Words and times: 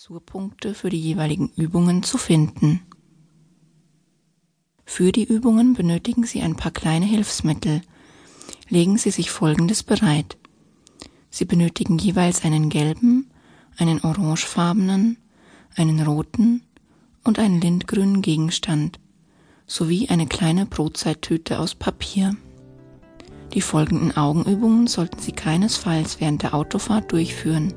Zensurpunkte 0.00 0.72
für 0.72 0.88
die 0.88 0.98
jeweiligen 0.98 1.52
Übungen 1.56 2.02
zu 2.02 2.16
finden. 2.16 2.80
Für 4.86 5.12
die 5.12 5.24
Übungen 5.24 5.74
benötigen 5.74 6.24
Sie 6.24 6.40
ein 6.40 6.56
paar 6.56 6.72
kleine 6.72 7.04
Hilfsmittel. 7.04 7.82
Legen 8.70 8.96
Sie 8.96 9.10
sich 9.10 9.30
Folgendes 9.30 9.82
bereit. 9.82 10.38
Sie 11.28 11.44
benötigen 11.44 11.98
jeweils 11.98 12.46
einen 12.46 12.70
gelben, 12.70 13.30
einen 13.76 14.00
orangefarbenen, 14.00 15.18
einen 15.76 16.00
roten 16.00 16.62
und 17.22 17.38
einen 17.38 17.60
lindgrünen 17.60 18.22
Gegenstand 18.22 18.98
sowie 19.66 20.08
eine 20.08 20.26
kleine 20.26 20.64
Brotzeittüte 20.64 21.58
aus 21.58 21.74
Papier. 21.74 22.36
Die 23.52 23.60
folgenden 23.60 24.16
Augenübungen 24.16 24.86
sollten 24.86 25.20
Sie 25.20 25.32
keinesfalls 25.32 26.22
während 26.22 26.42
der 26.42 26.54
Autofahrt 26.54 27.12
durchführen. 27.12 27.74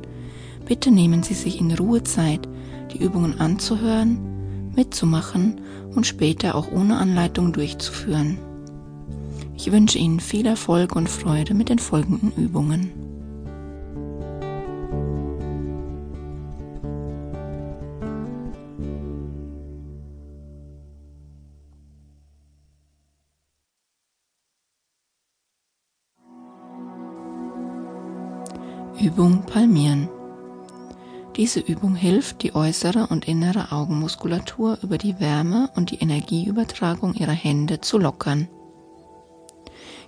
Bitte 0.66 0.92
nehmen 0.92 1.24
Sie 1.24 1.34
sich 1.34 1.60
in 1.60 1.72
Ruhe 1.74 2.04
Zeit, 2.04 2.48
die 2.94 3.04
Übungen 3.04 3.40
anzuhören, 3.40 4.72
mitzumachen 4.76 5.62
und 5.94 6.08
später 6.08 6.56
auch 6.56 6.72
ohne 6.72 6.98
Anleitung 6.98 7.54
durchzuführen. 7.54 8.38
Ich 9.56 9.72
wünsche 9.72 9.98
Ihnen 9.98 10.20
viel 10.20 10.46
Erfolg 10.46 10.96
und 10.96 11.10
Freude 11.10 11.54
mit 11.54 11.70
den 11.70 11.80
folgenden 11.80 12.32
Übungen. 12.32 12.92
Übung 29.00 29.44
Palmieren. 29.46 30.08
Diese 31.36 31.60
Übung 31.60 31.96
hilft, 31.96 32.44
die 32.44 32.54
äußere 32.54 33.08
und 33.08 33.28
innere 33.28 33.72
Augenmuskulatur 33.72 34.78
über 34.84 35.00
die 35.00 35.20
Wärme 35.20 35.70
und 35.76 35.90
die 35.90 35.98
Energieübertragung 36.00 37.16
ihrer 37.16 37.32
Hände 37.32 37.82
zu 37.82 37.98
lockern. 37.98 38.48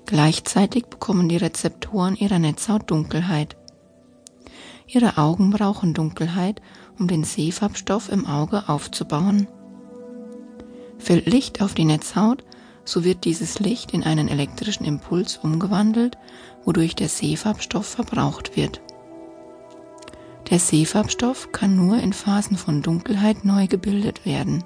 Gleichzeitig 0.06 0.86
bekommen 0.86 1.28
die 1.28 1.38
Rezeptoren 1.38 2.16
ihrer 2.16 2.38
Netzhaut 2.38 2.92
Dunkelheit. 2.92 3.58
Ihre 4.86 5.18
Augen 5.18 5.50
brauchen 5.50 5.96
Dunkelheit, 5.96 6.62
um 7.00 7.08
den 7.08 7.24
Sehfarbstoff 7.24 8.12
im 8.12 8.28
Auge 8.28 8.70
aufzubauen. 8.70 9.48
Fällt 11.00 11.26
Licht 11.26 11.60
auf 11.64 11.74
die 11.74 11.86
Netzhaut, 11.86 12.44
so 12.84 13.04
wird 13.04 13.26
dieses 13.26 13.60
Licht 13.60 13.96
in 13.96 14.04
einen 14.04 14.28
elektrischen 14.28 14.86
Impuls 14.86 15.38
umgewandelt, 15.38 16.20
wodurch 16.66 16.94
der 16.94 17.10
Sehfarbstoff 17.10 17.88
verbraucht 17.88 18.56
wird. 18.56 18.80
Der 20.50 20.60
Sehfarbstoff 20.60 21.52
kann 21.52 21.76
nur 21.76 21.98
in 21.98 22.14
Phasen 22.14 22.58
von 22.58 22.82
Dunkelheit 22.82 23.46
neu 23.46 23.68
gebildet 23.68 24.26
werden. 24.26 24.64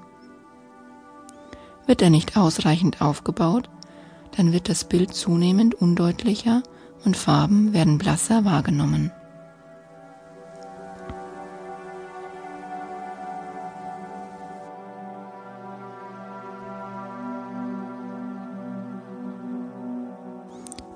Wird 1.85 2.01
er 2.01 2.09
nicht 2.09 2.37
ausreichend 2.37 3.01
aufgebaut, 3.01 3.69
dann 4.35 4.51
wird 4.51 4.69
das 4.69 4.83
Bild 4.83 5.13
zunehmend 5.13 5.75
undeutlicher 5.75 6.63
und 7.05 7.17
Farben 7.17 7.73
werden 7.73 7.97
blasser 7.97 8.45
wahrgenommen. 8.45 9.11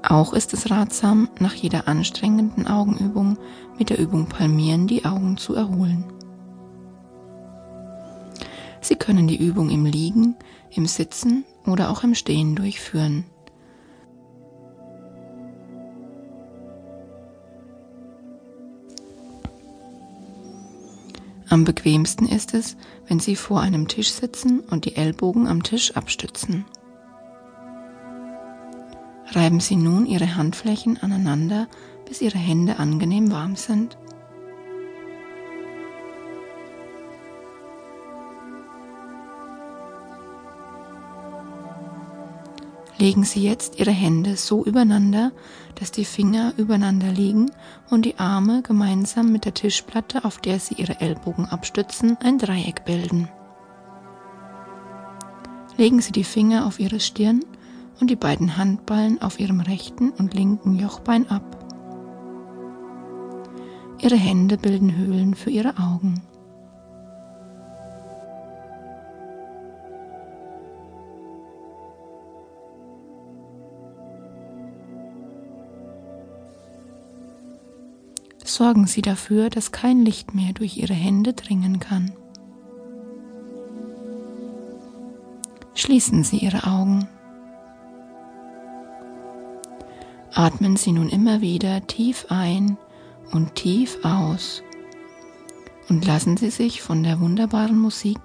Auch 0.04 0.34
ist 0.34 0.54
es 0.54 0.70
ratsam, 0.70 1.30
nach 1.40 1.54
jeder 1.54 1.88
anstrengenden 1.88 2.68
Augenübung 2.68 3.38
mit 3.80 3.90
der 3.90 4.00
Übung 4.00 4.28
Palmieren 4.28 4.86
die 4.86 5.06
Augen 5.06 5.38
zu 5.38 5.56
erholen. 5.56 6.04
Sie 8.82 8.96
können 8.96 9.30
die 9.30 9.38
Übung 9.38 9.70
im 9.70 9.86
Liegen, 9.86 10.36
im 10.72 10.88
Sitzen 10.88 11.46
oder 11.66 11.90
auch 11.90 12.04
im 12.04 12.16
Stehen 12.16 12.54
durchführen. 12.54 13.24
Am 21.48 21.64
bequemsten 21.64 22.28
ist 22.28 22.54
es, 22.54 22.76
wenn 23.08 23.20
Sie 23.20 23.38
vor 23.38 23.62
einem 23.62 23.88
Tisch 23.88 24.12
sitzen 24.12 24.60
und 24.60 24.84
die 24.84 24.98
Ellbogen 24.98 25.48
am 25.48 25.64
Tisch 25.64 25.96
abstützen. 25.96 26.66
Reiben 29.36 29.60
Sie 29.60 29.76
nun 29.76 30.06
Ihre 30.06 30.36
Handflächen 30.36 31.02
aneinander, 31.02 31.68
bis 32.08 32.22
Ihre 32.22 32.38
Hände 32.38 32.78
angenehm 32.78 33.32
warm 33.32 33.56
sind. 33.56 33.98
Legen 43.00 43.24
Sie 43.24 43.44
jetzt 43.44 43.80
Ihre 43.80 43.92
Hände 43.92 44.38
so 44.38 44.64
übereinander, 44.64 45.32
dass 45.76 45.92
die 45.92 46.06
Finger 46.06 46.54
übereinander 46.58 47.12
liegen 47.12 47.52
und 47.90 48.06
die 48.06 48.20
Arme 48.20 48.62
gemeinsam 48.62 49.32
mit 49.32 49.46
der 49.46 49.56
Tischplatte, 49.56 50.26
auf 50.26 50.38
der 50.38 50.60
Sie 50.60 50.76
Ihre 50.76 51.02
Ellbogen 51.02 51.46
abstützen, 51.48 52.18
ein 52.24 52.38
Dreieck 52.38 52.86
bilden. 52.86 53.30
Legen 55.76 56.02
Sie 56.02 56.12
die 56.12 56.24
Finger 56.24 56.68
auf 56.68 56.80
Ihre 56.80 57.00
Stirn 57.00 57.44
und 58.04 58.10
die 58.10 58.18
beiden 58.18 58.58
Handballen 58.58 59.22
auf 59.22 59.40
ihrem 59.40 59.62
rechten 59.62 60.10
und 60.10 60.34
linken 60.34 60.78
Jochbein 60.78 61.26
ab. 61.30 61.58
Ihre 64.02 64.18
Hände 64.18 64.58
bilden 64.58 64.98
Höhlen 64.98 65.36
für 65.36 65.50
ihre 65.52 65.78
Augen. 65.78 66.22
Sorgen 78.44 78.86
Sie 78.86 79.02
dafür, 79.02 79.50
dass 79.50 79.72
kein 79.72 80.04
Licht 80.04 80.36
mehr 80.36 80.52
durch 80.52 80.76
Ihre 80.76 80.94
Hände 80.94 81.32
dringen 81.32 81.80
kann. 81.80 82.12
Schließen 85.74 86.26
Sie 86.26 86.40
Ihre 86.40 86.68
Augen. 86.68 87.08
Atmen 90.36 90.78
Sie 90.78 90.92
nun 90.92 91.10
immer 91.10 91.42
wieder 91.42 91.86
tief 91.86 92.26
ein 92.30 92.78
und 93.32 93.54
tief 93.56 94.00
aus 94.04 94.64
und 95.90 96.06
lassen 96.06 96.38
Sie 96.38 96.50
sich 96.50 96.82
von 96.82 97.04
der 97.04 97.20
wunderbaren 97.20 97.78
Musik 97.78 98.18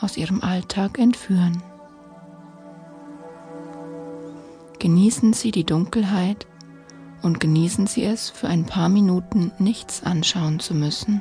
aus 0.00 0.16
Ihrem 0.16 0.42
Alltag 0.42 0.98
entführen. 0.98 1.62
Genießen 4.78 5.34
Sie 5.34 5.50
die 5.50 5.64
Dunkelheit 5.64 6.46
und 7.20 7.40
genießen 7.40 7.86
Sie 7.86 8.04
es, 8.04 8.30
für 8.30 8.48
ein 8.48 8.64
paar 8.64 8.88
Minuten 8.88 9.52
nichts 9.58 10.02
anschauen 10.02 10.60
zu 10.60 10.74
müssen. 10.74 11.20